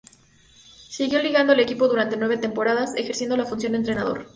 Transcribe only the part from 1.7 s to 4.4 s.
durante nueve temporadas, ejerciendo la función de entrenador.